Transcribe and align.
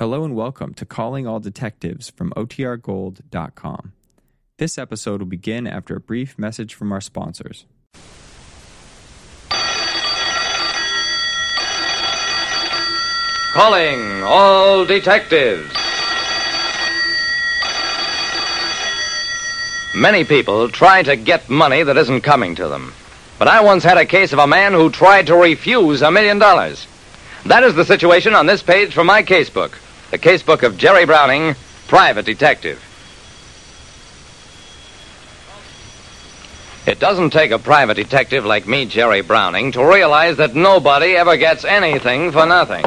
Hello 0.00 0.24
and 0.24 0.34
welcome 0.34 0.72
to 0.72 0.86
Calling 0.86 1.26
All 1.26 1.40
Detectives 1.40 2.08
from 2.08 2.30
OTRGold.com. 2.30 3.92
This 4.56 4.78
episode 4.78 5.20
will 5.20 5.28
begin 5.28 5.66
after 5.66 5.94
a 5.94 6.00
brief 6.00 6.38
message 6.38 6.72
from 6.72 6.90
our 6.90 7.02
sponsors. 7.02 7.66
Calling 13.52 14.22
all 14.22 14.86
detectives. 14.86 15.70
Many 19.94 20.24
people 20.24 20.70
try 20.70 21.02
to 21.02 21.14
get 21.14 21.50
money 21.50 21.82
that 21.82 21.98
isn't 21.98 22.22
coming 22.22 22.54
to 22.54 22.68
them. 22.68 22.94
But 23.38 23.48
I 23.48 23.60
once 23.60 23.84
had 23.84 23.98
a 23.98 24.06
case 24.06 24.32
of 24.32 24.38
a 24.38 24.46
man 24.46 24.72
who 24.72 24.88
tried 24.88 25.26
to 25.26 25.36
refuse 25.36 26.00
a 26.00 26.10
million 26.10 26.38
dollars. 26.38 26.86
That 27.44 27.64
is 27.64 27.74
the 27.74 27.84
situation 27.84 28.34
on 28.34 28.46
this 28.46 28.62
page 28.62 28.94
from 28.94 29.06
my 29.06 29.22
casebook. 29.22 29.74
The 30.10 30.18
casebook 30.18 30.64
of 30.64 30.76
Jerry 30.76 31.04
Browning, 31.06 31.54
private 31.86 32.24
detective. 32.24 32.84
It 36.84 36.98
doesn't 36.98 37.30
take 37.30 37.52
a 37.52 37.58
private 37.60 37.94
detective 37.94 38.44
like 38.44 38.66
me, 38.66 38.86
Jerry 38.86 39.20
Browning, 39.20 39.70
to 39.72 39.84
realize 39.84 40.38
that 40.38 40.56
nobody 40.56 41.14
ever 41.14 41.36
gets 41.36 41.64
anything 41.64 42.32
for 42.32 42.44
nothing. 42.44 42.84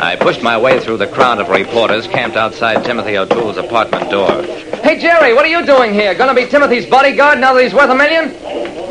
I 0.00 0.16
pushed 0.16 0.42
my 0.42 0.58
way 0.58 0.80
through 0.80 0.96
the 0.96 1.06
crowd 1.06 1.38
of 1.38 1.48
reporters 1.48 2.08
camped 2.08 2.36
outside 2.36 2.84
Timothy 2.84 3.16
O'Toole's 3.16 3.56
apartment 3.56 4.10
door. 4.10 4.42
Hey, 4.82 4.98
Jerry, 4.98 5.32
what 5.32 5.44
are 5.44 5.48
you 5.48 5.64
doing 5.64 5.94
here? 5.94 6.12
Gonna 6.14 6.34
be 6.34 6.46
Timothy's 6.46 6.86
bodyguard 6.86 7.38
now 7.38 7.54
that 7.54 7.62
he's 7.62 7.72
worth 7.72 7.90
a 7.90 7.94
million? 7.94 8.34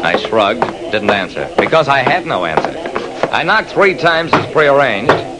I 0.05 0.15
shrugged, 0.15 0.61
didn't 0.91 1.09
answer, 1.09 1.53
because 1.57 1.89
I 1.89 1.99
had 1.99 2.25
no 2.25 2.45
answer. 2.45 2.77
I 3.29 3.43
knocked 3.43 3.71
three 3.71 3.95
times 3.95 4.31
as 4.31 4.49
prearranged. 4.53 5.30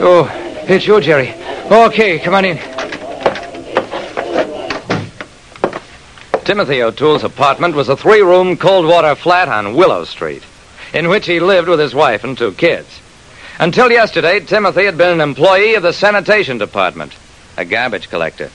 Oh, 0.00 0.30
it's 0.68 0.86
you, 0.86 1.00
Jerry. 1.00 1.34
Okay, 1.70 2.20
come 2.20 2.34
on 2.34 2.44
in. 2.44 2.56
Timothy 6.44 6.82
O'Toole's 6.82 7.24
apartment 7.24 7.74
was 7.74 7.88
a 7.88 7.96
three 7.96 8.20
room 8.22 8.56
cold 8.56 8.86
water 8.86 9.14
flat 9.16 9.48
on 9.48 9.74
Willow 9.74 10.04
Street, 10.04 10.44
in 10.94 11.08
which 11.08 11.26
he 11.26 11.40
lived 11.40 11.68
with 11.68 11.80
his 11.80 11.96
wife 11.96 12.22
and 12.22 12.38
two 12.38 12.52
kids. 12.52 13.00
Until 13.58 13.90
yesterday, 13.90 14.38
Timothy 14.38 14.84
had 14.84 14.96
been 14.96 15.14
an 15.14 15.20
employee 15.20 15.74
of 15.74 15.82
the 15.82 15.92
sanitation 15.92 16.58
department, 16.58 17.12
a 17.56 17.64
garbage 17.64 18.08
collector. 18.08 18.50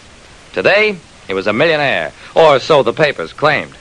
Today, 0.54 0.96
he 1.28 1.34
was 1.34 1.46
a 1.46 1.54
millionaire, 1.54 2.14
or 2.36 2.60
so 2.60 2.84
the 2.84 2.94
papers 2.94 3.34
claimed. 3.34 3.76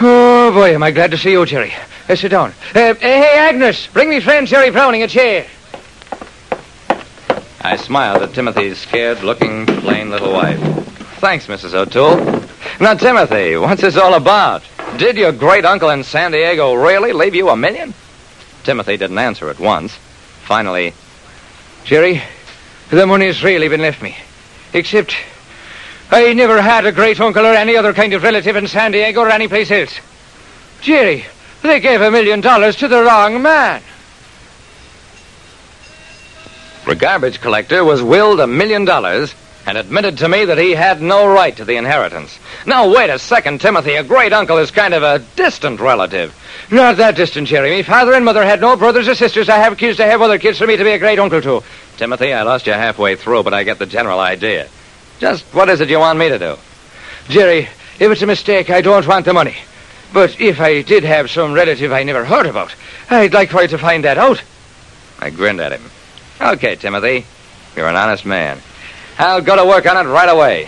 Oh, 0.00 0.50
boy, 0.50 0.74
am 0.74 0.82
I 0.82 0.92
glad 0.92 1.10
to 1.10 1.18
see 1.18 1.32
you, 1.32 1.44
Jerry. 1.44 1.74
Uh, 2.08 2.16
sit 2.16 2.30
down. 2.30 2.54
Uh, 2.74 2.94
hey, 2.94 3.34
Agnes, 3.36 3.86
bring 3.88 4.08
me 4.08 4.20
friend 4.20 4.46
Jerry 4.46 4.70
Browning 4.70 5.02
a 5.02 5.08
chair. 5.08 5.46
I 7.62 7.76
smiled 7.76 8.22
at 8.22 8.32
Timothy's 8.32 8.78
scared 8.78 9.22
looking, 9.22 9.66
plain 9.66 10.08
little 10.08 10.32
wife. 10.32 10.58
Thanks, 11.20 11.46
Mrs. 11.46 11.74
O'Toole. 11.74 12.42
Now, 12.80 12.94
Timothy, 12.94 13.56
what's 13.56 13.82
this 13.82 13.98
all 13.98 14.14
about? 14.14 14.62
Did 14.96 15.18
your 15.18 15.32
great 15.32 15.66
uncle 15.66 15.90
in 15.90 16.02
San 16.02 16.32
Diego 16.32 16.72
really 16.72 17.12
leave 17.12 17.34
you 17.34 17.50
a 17.50 17.56
million? 17.56 17.92
Timothy 18.64 18.96
didn't 18.96 19.18
answer 19.18 19.50
at 19.50 19.60
once. 19.60 19.94
Finally, 20.44 20.94
Jerry, 21.84 22.22
the 22.88 23.06
money's 23.06 23.44
really 23.44 23.68
been 23.68 23.82
left 23.82 24.00
me. 24.00 24.16
Except 24.72 25.14
I 26.10 26.32
never 26.32 26.62
had 26.62 26.86
a 26.86 26.92
great 26.92 27.20
uncle 27.20 27.44
or 27.44 27.52
any 27.52 27.76
other 27.76 27.92
kind 27.92 28.14
of 28.14 28.22
relative 28.22 28.56
in 28.56 28.66
San 28.68 28.92
Diego 28.92 29.20
or 29.20 29.28
any 29.28 29.48
place 29.48 29.70
else. 29.70 30.00
Jerry, 30.80 31.26
they 31.62 31.78
gave 31.80 32.00
a 32.00 32.10
million 32.10 32.40
dollars 32.40 32.76
to 32.76 32.88
the 32.88 33.02
wrong 33.02 33.42
man. 33.42 33.82
The 36.90 36.96
garbage 36.96 37.40
collector 37.40 37.84
was 37.84 38.02
willed 38.02 38.40
a 38.40 38.48
million 38.48 38.84
dollars 38.84 39.32
and 39.64 39.78
admitted 39.78 40.18
to 40.18 40.28
me 40.28 40.46
that 40.46 40.58
he 40.58 40.72
had 40.72 41.00
no 41.00 41.24
right 41.24 41.56
to 41.56 41.64
the 41.64 41.76
inheritance. 41.76 42.36
Now, 42.66 42.92
wait 42.92 43.10
a 43.10 43.18
second, 43.20 43.60
Timothy. 43.60 43.94
A 43.94 44.02
great 44.02 44.32
uncle 44.32 44.58
is 44.58 44.72
kind 44.72 44.92
of 44.92 45.04
a 45.04 45.20
distant 45.36 45.78
relative. 45.78 46.34
Not 46.68 46.96
that 46.96 47.14
distant, 47.14 47.46
Jerry. 47.46 47.70
Me 47.70 47.84
father 47.84 48.12
and 48.14 48.24
mother 48.24 48.44
had 48.44 48.60
no 48.60 48.74
brothers 48.74 49.06
or 49.06 49.14
sisters. 49.14 49.48
I 49.48 49.58
have 49.58 49.78
kids 49.78 49.98
to 49.98 50.04
have 50.04 50.20
other 50.20 50.36
kids 50.36 50.58
for 50.58 50.66
me 50.66 50.76
to 50.76 50.82
be 50.82 50.90
a 50.90 50.98
great 50.98 51.20
uncle 51.20 51.40
to. 51.40 51.62
Timothy, 51.96 52.32
I 52.32 52.42
lost 52.42 52.66
you 52.66 52.72
halfway 52.72 53.14
through, 53.14 53.44
but 53.44 53.54
I 53.54 53.62
get 53.62 53.78
the 53.78 53.86
general 53.86 54.18
idea. 54.18 54.66
Just 55.20 55.44
what 55.54 55.68
is 55.68 55.80
it 55.80 55.90
you 55.90 56.00
want 56.00 56.18
me 56.18 56.28
to 56.28 56.40
do? 56.40 56.56
Jerry, 57.28 57.68
if 58.00 58.10
it's 58.10 58.22
a 58.22 58.26
mistake, 58.26 58.68
I 58.68 58.80
don't 58.80 59.06
want 59.06 59.26
the 59.26 59.32
money. 59.32 59.54
But 60.12 60.40
if 60.40 60.60
I 60.60 60.82
did 60.82 61.04
have 61.04 61.30
some 61.30 61.52
relative 61.52 61.92
I 61.92 62.02
never 62.02 62.24
heard 62.24 62.46
about, 62.46 62.74
I'd 63.08 63.32
like 63.32 63.50
for 63.50 63.62
you 63.62 63.68
to 63.68 63.78
find 63.78 64.02
that 64.02 64.18
out. 64.18 64.42
I 65.20 65.30
grinned 65.30 65.60
at 65.60 65.70
him. 65.70 65.88
Okay, 66.40 66.74
Timothy. 66.74 67.26
You're 67.76 67.88
an 67.88 67.96
honest 67.96 68.24
man. 68.24 68.58
I'll 69.18 69.42
go 69.42 69.56
to 69.56 69.64
work 69.66 69.86
on 69.86 69.96
it 69.98 70.08
right 70.10 70.28
away. 70.28 70.64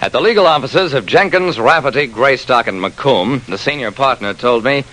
At 0.00 0.12
the 0.12 0.20
legal 0.20 0.46
offices 0.46 0.92
of 0.92 1.06
Jenkins, 1.06 1.58
Rafferty, 1.58 2.08
Greystock, 2.08 2.66
and 2.66 2.82
McComb, 2.82 3.44
the 3.46 3.58
senior 3.58 3.92
partner 3.92 4.34
told 4.34 4.64
me 4.64 4.84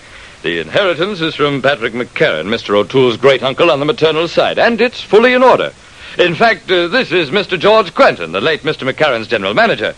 The 0.42 0.60
inheritance 0.60 1.20
is 1.20 1.34
from 1.34 1.60
Patrick 1.60 1.92
McCarran, 1.92 2.46
Mr. 2.46 2.76
O'Toole's 2.76 3.16
great 3.16 3.42
uncle 3.42 3.70
on 3.70 3.80
the 3.80 3.84
maternal 3.84 4.28
side, 4.28 4.58
and 4.58 4.80
it's 4.80 5.02
fully 5.02 5.34
in 5.34 5.42
order. 5.42 5.72
In 6.18 6.36
fact, 6.36 6.70
uh, 6.70 6.86
this 6.86 7.10
is 7.10 7.30
Mr. 7.30 7.58
George 7.58 7.94
Quentin, 7.94 8.30
the 8.30 8.40
late 8.40 8.62
Mr. 8.62 8.88
McCarran's 8.88 9.26
general 9.26 9.54
manager. 9.54 9.94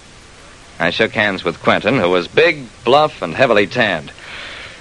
I 0.78 0.90
shook 0.90 1.12
hands 1.12 1.42
with 1.42 1.62
Quentin, 1.62 1.98
who 1.98 2.10
was 2.10 2.28
big, 2.28 2.64
bluff, 2.84 3.22
and 3.22 3.34
heavily 3.34 3.66
tanned. 3.66 4.12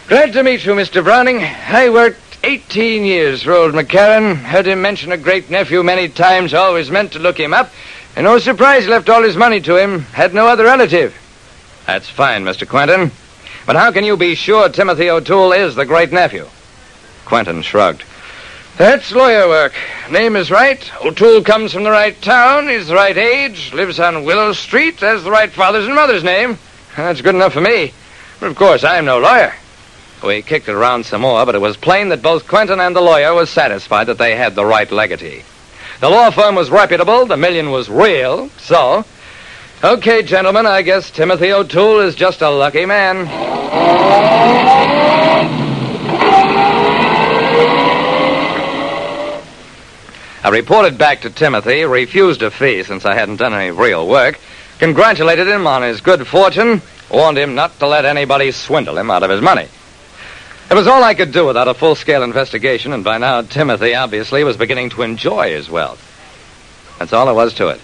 Glad 0.08 0.34
to 0.34 0.44
meet 0.44 0.66
you, 0.66 0.74
Mr. 0.74 1.04
Browning. 1.04 1.40
I 1.40 1.90
worked 1.90 2.20
18 2.44 3.06
years 3.06 3.44
for 3.44 3.54
old 3.54 3.74
McCarran. 3.74 4.36
Heard 4.36 4.68
him 4.68 4.82
mention 4.82 5.12
a 5.12 5.18
great 5.18 5.50
nephew 5.50 5.82
many 5.84 6.10
times. 6.10 6.54
Always 6.54 6.92
meant 6.92 7.14
to 7.14 7.20
look 7.20 7.40
him 7.40 7.54
up. 7.54 7.72
And 8.16 8.26
no 8.26 8.38
surprise 8.38 8.88
left 8.88 9.10
all 9.10 9.24
his 9.24 9.36
money 9.36 9.62
to 9.62 9.78
him. 9.78 10.02
Had 10.02 10.34
no 10.34 10.48
other 10.48 10.66
relative. 10.66 11.16
That's 11.88 12.10
fine, 12.10 12.44
Mr. 12.46 12.68
Quentin. 12.68 13.12
But 13.66 13.76
how 13.76 13.92
can 13.92 14.04
you 14.04 14.16
be 14.16 14.36
sure 14.36 14.70
Timothy 14.70 15.10
O'Toole 15.10 15.54
is 15.54 15.76
the 15.76 15.86
great 15.86 16.12
nephew? 16.12 16.48
Quentin 17.26 17.62
shrugged. 17.62 18.04
That's 18.78 19.14
lawyer 19.14 19.48
work. 19.48 19.74
Name 20.12 20.36
is 20.36 20.52
right. 20.52 20.92
O'Toole 21.02 21.44
comes 21.44 21.72
from 21.72 21.84
the 21.84 21.92
right 21.92 22.22
town. 22.22 22.68
He's 22.68 22.88
the 22.88 22.96
right 22.96 23.18
age. 23.18 23.72
Lives 23.74 24.02
on 24.02 24.26
Willow 24.26 24.52
Street. 24.52 25.00
Has 25.00 25.24
the 25.24 25.32
right 25.32 25.50
father's 25.50 25.86
and 25.86 25.96
mother's 25.96 26.26
name. 26.26 26.58
That's 26.98 27.22
good 27.22 27.36
enough 27.36 27.54
for 27.54 27.62
me. 27.62 27.94
But 28.42 28.48
of 28.48 28.58
course, 28.58 28.84
I'm 28.84 29.06
no 29.06 29.20
lawyer. 29.20 29.54
We 30.26 30.42
kicked 30.42 30.68
it 30.68 30.74
around 30.74 31.06
some 31.06 31.22
more, 31.22 31.46
but 31.46 31.56
it 31.56 31.62
was 31.62 31.78
plain 31.78 32.10
that 32.10 32.22
both 32.22 32.48
Quentin 32.48 32.82
and 32.82 32.94
the 32.94 33.02
lawyer 33.02 33.34
were 33.34 33.46
satisfied 33.46 34.08
that 34.08 34.18
they 34.18 34.36
had 34.36 34.56
the 34.56 34.66
right 34.66 34.92
legatee. 34.92 35.44
The 36.02 36.10
law 36.10 36.30
firm 36.30 36.56
was 36.56 36.70
reputable, 36.70 37.26
the 37.26 37.38
million 37.38 37.72
was 37.72 37.90
real, 37.90 38.50
so. 38.58 39.06
Okay, 39.84 40.22
gentlemen, 40.22 40.66
I 40.66 40.82
guess 40.82 41.12
Timothy 41.12 41.54
O'Toole 41.54 42.02
is 42.02 42.16
just 42.16 42.42
a 42.42 42.50
lucky 42.50 42.86
man. 42.86 43.28
I 50.46 50.50
reported 50.50 51.00
back 51.00 51.22
to 51.22 51.32
Timothy, 51.32 51.86
refused 51.86 52.44
a 52.44 52.52
fee 52.52 52.84
since 52.84 53.04
I 53.04 53.16
hadn't 53.16 53.38
done 53.38 53.56
any 53.56 53.72
real 53.72 54.08
work, 54.08 54.40
congratulated 54.78 55.48
him 55.48 55.66
on 55.66 55.82
his 55.82 56.02
good 56.02 56.28
fortune, 56.28 56.84
warned 57.10 57.40
him 57.40 57.56
not 57.56 57.80
to 57.80 57.88
let 57.88 58.06
anybody 58.06 58.52
swindle 58.52 58.96
him 58.96 59.10
out 59.10 59.24
of 59.24 59.32
his 59.32 59.42
money. 59.42 59.68
It 60.70 60.76
was 60.76 60.86
all 60.86 61.04
I 61.04 61.16
could 61.16 61.32
do 61.32 61.48
without 61.48 61.68
a 61.68 61.74
full 61.74 61.96
scale 61.96 62.22
investigation, 62.22 62.94
and 62.94 63.04
by 63.04 63.18
now 63.18 63.42
Timothy 63.42 63.96
obviously 63.96 64.44
was 64.44 64.56
beginning 64.56 64.92
to 64.92 65.02
enjoy 65.02 65.50
his 65.50 65.68
wealth. 65.68 66.00
That's 67.00 67.12
all 67.12 67.26
there 67.26 67.34
was 67.34 67.56
to 67.56 67.70
it. 67.70 67.82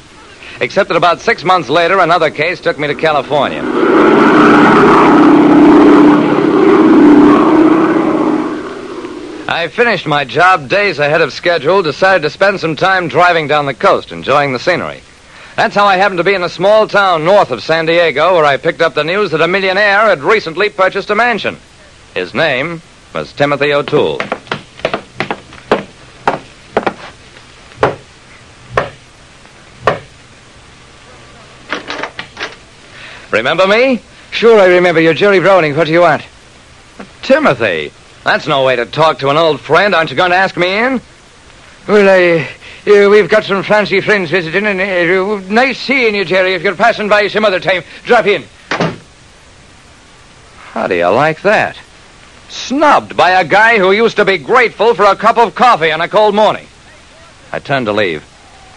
Except 0.60 0.90
that 0.90 0.98
about 0.98 1.20
six 1.20 1.44
months 1.44 1.68
later, 1.68 1.98
another 1.98 2.30
case 2.30 2.62
took 2.62 2.78
me 2.78 2.86
to 2.90 2.94
California. 2.94 3.64
I 9.52 9.68
finished 9.68 10.08
my 10.08 10.24
job 10.24 10.70
days 10.70 10.98
ahead 10.98 11.20
of 11.20 11.34
schedule, 11.34 11.84
decided 11.84 12.22
to 12.22 12.30
spend 12.30 12.62
some 12.62 12.78
time 12.78 13.10
driving 13.10 13.50
down 13.50 13.66
the 13.66 13.74
coast, 13.74 14.14
enjoying 14.14 14.54
the 14.54 14.60
scenery. 14.60 15.02
That's 15.58 15.76
how 15.76 15.84
I 15.84 15.98
happened 15.98 16.20
to 16.20 16.24
be 16.24 16.34
in 16.34 16.42
a 16.42 16.48
small 16.48 16.88
town 16.88 17.26
north 17.26 17.52
of 17.52 17.62
San 17.62 17.86
Diego, 17.86 18.34
where 18.34 18.46
I 18.46 18.56
picked 18.56 18.82
up 18.82 18.94
the 18.94 19.04
news 19.04 19.32
that 19.32 19.42
a 19.42 19.50
millionaire 19.50 20.08
had 20.08 20.22
recently 20.22 20.70
purchased 20.70 21.10
a 21.10 21.16
mansion. 21.16 21.58
His 22.14 22.34
name 22.34 22.82
was 23.14 23.34
Timothy 23.34 23.74
O'Toole. 23.74 24.22
Remember 33.32 33.68
me? 33.68 34.02
Sure, 34.32 34.62
I 34.62 34.68
remember 34.68 35.02
you. 35.02 35.14
Jerry 35.14 35.42
Browning. 35.42 35.76
What 35.76 35.88
do 35.88 35.94
you 35.94 36.00
want? 36.00 36.24
Timothy. 37.22 37.92
That's 38.24 38.48
no 38.48 38.64
way 38.64 38.76
to 38.76 38.86
talk 38.86 39.20
to 39.20 39.30
an 39.30 39.38
old 39.38 39.60
friend. 39.60 39.96
Aren't 39.96 40.12
you 40.12 40.16
going 40.16 40.32
to 40.32 40.38
ask 40.38 40.56
me 40.56 40.78
in? 40.78 41.02
Well, 41.88 42.08
I 42.10 42.48
Uh, 42.88 43.10
we've 43.12 43.30
got 43.30 43.44
some 43.44 43.62
fancy 43.62 44.02
friends 44.02 44.32
visiting, 44.32 44.66
and 44.66 44.82
uh, 44.82 45.40
nice 45.54 45.78
seeing 45.78 46.16
you, 46.16 46.26
Jerry. 46.26 46.56
If 46.56 46.64
you're 46.64 46.76
passing 46.76 47.10
by 47.10 47.28
some 47.28 47.46
other 47.46 47.60
time, 47.60 47.84
drop 48.06 48.26
in. 48.26 48.44
How 50.72 50.88
do 50.88 50.96
you 50.96 51.08
like 51.10 51.44
that? 51.44 51.78
Snubbed 52.50 53.16
by 53.16 53.32
a 53.32 53.46
guy 53.46 53.78
who 53.78 53.92
used 53.92 54.16
to 54.16 54.26
be 54.26 54.40
grateful 54.40 54.96
for 54.96 55.06
a 55.06 55.16
cup 55.16 55.38
of 55.38 55.54
coffee 55.54 55.92
on 55.92 56.02
a 56.02 56.08
cold 56.08 56.34
morning. 56.34 56.66
I 57.52 57.60
turned 57.60 57.86
to 57.86 57.94
leave, 57.94 58.24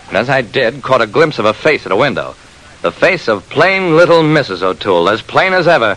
and 0.09 0.19
as 0.19 0.29
I 0.29 0.43
did, 0.43 0.83
caught 0.83 1.01
a 1.01 1.07
glimpse 1.07 1.39
of 1.39 1.47
a 1.47 1.55
face 1.55 1.87
at 1.87 1.93
a 1.93 1.97
window. 1.97 2.35
The 2.83 2.93
face 2.93 3.27
of 3.27 3.49
plain 3.49 3.97
little 3.97 4.23
Mrs. 4.23 4.61
O'Toole, 4.61 5.09
as 5.09 5.23
plain 5.23 5.55
as 5.55 5.67
ever, 5.67 5.97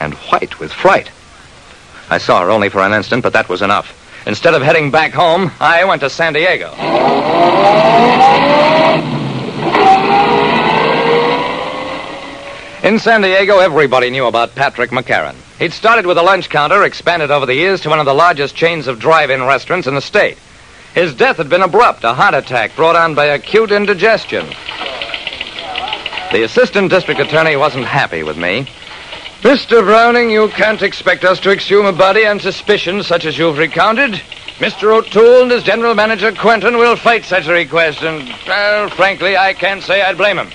and 0.00 0.14
white 0.14 0.58
with 0.58 0.72
fright. 0.72 1.08
I 2.10 2.18
saw 2.18 2.42
her 2.42 2.50
only 2.50 2.68
for 2.68 2.80
an 2.80 2.92
instant, 2.92 3.22
but 3.22 3.32
that 3.34 3.48
was 3.48 3.62
enough. 3.62 3.94
Instead 4.26 4.54
of 4.54 4.62
heading 4.62 4.90
back 4.90 5.12
home, 5.12 5.50
I 5.60 5.84
went 5.84 6.00
to 6.00 6.10
San 6.10 6.32
Diego. 6.32 6.72
In 12.82 12.98
San 12.98 13.20
Diego, 13.20 13.58
everybody 13.58 14.08
knew 14.08 14.26
about 14.26 14.54
Patrick 14.54 14.90
McCarran. 14.90 15.34
He'd 15.58 15.72
started 15.72 16.06
with 16.06 16.16
a 16.16 16.22
lunch 16.22 16.48
counter, 16.48 16.84
expanded 16.84 17.30
over 17.30 17.44
the 17.44 17.54
years 17.54 17.80
to 17.82 17.90
one 17.90 18.00
of 18.00 18.06
the 18.06 18.14
largest 18.14 18.54
chains 18.54 18.86
of 18.86 18.98
drive-in 18.98 19.42
restaurants 19.42 19.86
in 19.86 19.94
the 19.94 20.00
state. 20.00 20.38
His 20.94 21.14
death 21.14 21.36
had 21.36 21.48
been 21.48 21.62
abrupt, 21.62 22.04
a 22.04 22.14
heart 22.14 22.34
attack 22.34 22.74
brought 22.76 22.96
on 22.96 23.14
by 23.14 23.26
acute 23.26 23.72
indigestion. 23.72 24.46
The 26.32 26.44
assistant 26.44 26.90
district 26.90 27.20
attorney 27.20 27.56
wasn't 27.56 27.86
happy 27.86 28.22
with 28.22 28.36
me. 28.36 28.68
Mr. 29.42 29.84
Browning, 29.84 30.30
you 30.30 30.48
can't 30.48 30.82
expect 30.82 31.24
us 31.24 31.38
to 31.40 31.52
exhume 31.52 31.86
a 31.86 31.92
body 31.92 32.26
on 32.26 32.40
suspicions 32.40 33.06
such 33.06 33.24
as 33.24 33.38
you've 33.38 33.56
recounted. 33.56 34.14
Mr. 34.58 34.92
O'Toole 34.92 35.42
and 35.42 35.50
his 35.52 35.62
general 35.62 35.94
manager, 35.94 36.32
Quentin, 36.32 36.76
will 36.76 36.96
fight 36.96 37.24
such 37.24 37.46
a 37.46 37.52
request, 37.52 38.02
and, 38.02 38.28
well, 38.48 38.90
frankly, 38.90 39.36
I 39.36 39.54
can't 39.54 39.82
say 39.82 40.02
I'd 40.02 40.16
blame 40.16 40.38
him. 40.38 40.50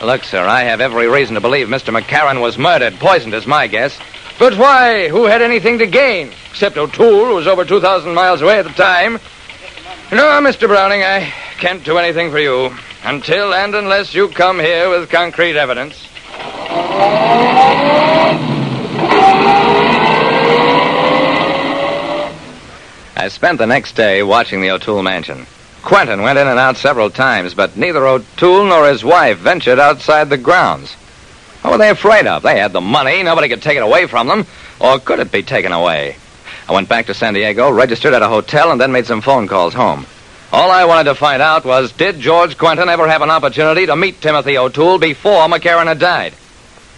Look, 0.00 0.22
sir, 0.22 0.44
I 0.44 0.62
have 0.62 0.80
every 0.80 1.08
reason 1.08 1.34
to 1.34 1.40
believe 1.40 1.66
Mr. 1.66 1.92
McCarran 1.92 2.40
was 2.40 2.56
murdered. 2.56 2.94
Poisoned 3.00 3.34
is 3.34 3.46
my 3.46 3.66
guess. 3.66 3.98
But 4.38 4.56
why? 4.56 5.08
Who 5.08 5.24
had 5.24 5.42
anything 5.42 5.78
to 5.78 5.86
gain? 5.86 6.32
Except 6.50 6.76
O'Toole, 6.76 7.26
who 7.26 7.34
was 7.34 7.48
over 7.48 7.64
2,000 7.64 8.14
miles 8.14 8.40
away 8.40 8.60
at 8.60 8.66
the 8.66 8.70
time. 8.70 9.14
No, 10.12 10.40
Mr. 10.40 10.68
Browning, 10.68 11.02
I 11.02 11.32
can't 11.58 11.82
do 11.82 11.98
anything 11.98 12.30
for 12.30 12.38
you. 12.38 12.72
Until 13.02 13.52
and 13.52 13.74
unless 13.74 14.14
you 14.14 14.28
come 14.28 14.60
here 14.60 14.88
with 14.90 15.10
concrete 15.10 15.56
evidence. 15.56 16.08
I 23.22 23.28
spent 23.28 23.58
the 23.58 23.68
next 23.68 23.94
day 23.94 24.24
watching 24.24 24.60
the 24.60 24.72
O'Toole 24.72 25.04
mansion. 25.04 25.46
Quentin 25.82 26.22
went 26.22 26.40
in 26.40 26.48
and 26.48 26.58
out 26.58 26.76
several 26.76 27.08
times, 27.08 27.54
but 27.54 27.76
neither 27.76 28.04
O'Toole 28.04 28.64
nor 28.64 28.88
his 28.88 29.04
wife 29.04 29.38
ventured 29.38 29.78
outside 29.78 30.28
the 30.28 30.36
grounds. 30.36 30.94
What 31.62 31.70
were 31.70 31.78
they 31.78 31.90
afraid 31.90 32.26
of? 32.26 32.42
They 32.42 32.58
had 32.58 32.72
the 32.72 32.80
money. 32.80 33.22
Nobody 33.22 33.48
could 33.48 33.62
take 33.62 33.76
it 33.76 33.84
away 33.84 34.08
from 34.08 34.26
them. 34.26 34.44
Or 34.80 34.98
could 34.98 35.20
it 35.20 35.30
be 35.30 35.44
taken 35.44 35.70
away? 35.70 36.16
I 36.68 36.72
went 36.72 36.88
back 36.88 37.06
to 37.06 37.14
San 37.14 37.34
Diego, 37.34 37.70
registered 37.70 38.12
at 38.12 38.22
a 38.22 38.28
hotel, 38.28 38.72
and 38.72 38.80
then 38.80 38.90
made 38.90 39.06
some 39.06 39.20
phone 39.20 39.46
calls 39.46 39.72
home. 39.72 40.04
All 40.52 40.72
I 40.72 40.86
wanted 40.86 41.04
to 41.04 41.14
find 41.14 41.40
out 41.40 41.64
was 41.64 41.92
did 41.92 42.18
George 42.18 42.58
Quentin 42.58 42.88
ever 42.88 43.06
have 43.06 43.22
an 43.22 43.30
opportunity 43.30 43.86
to 43.86 43.94
meet 43.94 44.20
Timothy 44.20 44.58
O'Toole 44.58 44.98
before 44.98 45.46
McCarran 45.46 45.86
had 45.86 46.00
died? 46.00 46.34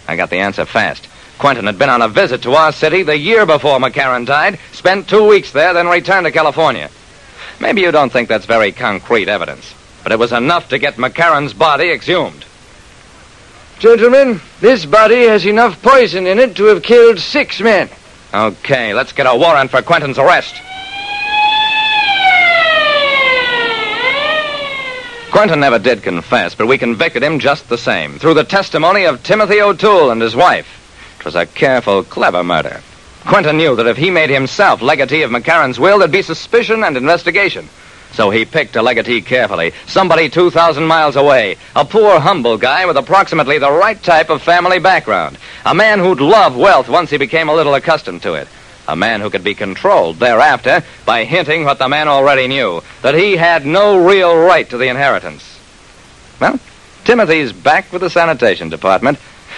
I 0.07 0.15
got 0.15 0.31
the 0.31 0.39
answer 0.39 0.65
fast. 0.65 1.07
Quentin 1.37 1.65
had 1.65 1.77
been 1.77 1.89
on 1.89 2.01
a 2.01 2.07
visit 2.07 2.41
to 2.43 2.53
our 2.53 2.71
city 2.71 3.03
the 3.03 3.17
year 3.17 3.45
before 3.45 3.79
McCarran 3.79 4.25
died, 4.25 4.59
spent 4.71 5.09
two 5.09 5.27
weeks 5.27 5.51
there, 5.51 5.73
then 5.73 5.87
returned 5.87 6.25
to 6.25 6.31
California. 6.31 6.89
Maybe 7.59 7.81
you 7.81 7.91
don't 7.91 8.11
think 8.11 8.29
that's 8.29 8.45
very 8.45 8.71
concrete 8.71 9.27
evidence, 9.27 9.73
but 10.03 10.11
it 10.11 10.19
was 10.19 10.31
enough 10.31 10.69
to 10.69 10.79
get 10.79 10.95
McCarran's 10.95 11.53
body 11.53 11.91
exhumed. 11.91 12.45
Gentlemen, 13.79 14.39
this 14.61 14.85
body 14.85 15.27
has 15.27 15.45
enough 15.45 15.81
poison 15.81 16.27
in 16.27 16.39
it 16.39 16.55
to 16.55 16.65
have 16.65 16.83
killed 16.83 17.19
six 17.19 17.59
men. 17.59 17.89
Okay, 18.33 18.93
let's 18.93 19.11
get 19.11 19.25
a 19.25 19.37
warrant 19.37 19.71
for 19.71 19.81
Quentin's 19.81 20.17
arrest. 20.17 20.55
Quentin 25.31 25.59
never 25.59 25.79
did 25.79 26.01
confess, 26.01 26.55
but 26.55 26.67
we 26.67 26.77
convicted 26.77 27.21
him 27.21 27.39
just 27.39 27.67
the 27.67 27.77
same, 27.77 28.17
through 28.19 28.35
the 28.35 28.45
testimony 28.45 29.03
of 29.03 29.21
Timothy 29.21 29.61
O'Toole 29.61 30.11
and 30.11 30.21
his 30.21 30.33
wife. 30.33 30.74
Was 31.25 31.33
a 31.33 31.47
careful, 31.47 32.03
clever 32.03 32.43
murder. 32.43 32.81
Quentin 33.25 33.57
knew 33.57 33.75
that 33.75 33.87
if 33.87 33.97
he 33.97 34.11
made 34.11 34.29
himself 34.29 34.83
legatee 34.83 35.23
of 35.23 35.31
McCarran's 35.31 35.79
will, 35.79 35.97
there'd 35.97 36.11
be 36.11 36.21
suspicion 36.21 36.83
and 36.83 36.95
investigation. 36.95 37.67
So 38.13 38.29
he 38.29 38.45
picked 38.45 38.75
a 38.75 38.83
legatee 38.83 39.21
carefully, 39.21 39.73
somebody 39.87 40.29
2,000 40.29 40.85
miles 40.85 41.15
away, 41.15 41.57
a 41.75 41.83
poor, 41.83 42.19
humble 42.19 42.59
guy 42.59 42.85
with 42.85 42.95
approximately 42.95 43.57
the 43.57 43.71
right 43.71 44.01
type 44.01 44.29
of 44.29 44.43
family 44.43 44.77
background, 44.77 45.39
a 45.65 45.73
man 45.73 45.97
who'd 45.97 46.21
love 46.21 46.55
wealth 46.55 46.87
once 46.87 47.09
he 47.09 47.17
became 47.17 47.49
a 47.49 47.55
little 47.55 47.73
accustomed 47.73 48.21
to 48.21 48.35
it, 48.35 48.47
a 48.87 48.95
man 48.95 49.19
who 49.19 49.31
could 49.31 49.43
be 49.43 49.55
controlled 49.55 50.17
thereafter 50.17 50.83
by 51.05 51.25
hinting 51.25 51.65
what 51.65 51.79
the 51.79 51.89
man 51.89 52.07
already 52.07 52.47
knew, 52.47 52.83
that 53.01 53.15
he 53.15 53.35
had 53.35 53.65
no 53.65 54.05
real 54.05 54.37
right 54.37 54.69
to 54.69 54.77
the 54.77 54.89
inheritance. 54.89 55.59
Well, 56.39 56.59
Timothy's 57.03 57.51
back 57.51 57.91
with 57.91 58.01
the 58.01 58.11
sanitation 58.11 58.69
department, 58.69 59.17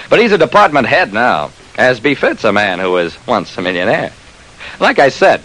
but 0.09 0.19
he's 0.19 0.31
a 0.31 0.37
department 0.37 0.87
head 0.87 1.11
now, 1.11 1.51
as 1.77 1.99
befits 1.99 2.43
a 2.43 2.51
man 2.51 2.79
who 2.79 2.91
was 2.91 3.17
once 3.27 3.57
a 3.57 3.61
millionaire. 3.61 4.11
Like 4.79 4.99
I 4.99 5.09
said, 5.09 5.41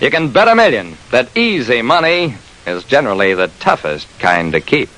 you 0.00 0.10
can 0.10 0.32
bet 0.32 0.48
a 0.48 0.54
million 0.54 0.96
that 1.10 1.36
easy 1.36 1.82
money 1.82 2.34
is 2.66 2.84
generally 2.84 3.34
the 3.34 3.48
toughest 3.60 4.06
kind 4.18 4.52
to 4.52 4.60
keep. 4.60 4.88